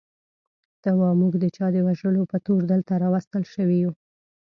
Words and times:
ته 0.81 0.89
وا 0.99 1.09
موږ 1.21 1.33
د 1.43 1.45
چا 1.55 1.67
د 1.75 1.77
وژلو 1.87 2.23
په 2.31 2.37
تور 2.45 2.61
دلته 2.71 2.91
راوستل 3.03 3.43
شوي 3.53 3.77
یو. 3.83 3.91